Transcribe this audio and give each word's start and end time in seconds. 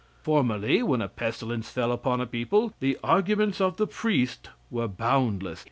Formerly, 0.23 0.81
when 0.81 0.99
a 0.99 1.07
pestilence 1.07 1.69
fell 1.69 1.91
upon 1.91 2.21
a 2.21 2.25
people, 2.25 2.73
the 2.79 2.97
arguments 3.03 3.61
of 3.61 3.77
the 3.77 3.85
priest 3.85 4.49
were 4.71 4.87
boundless. 4.87 5.59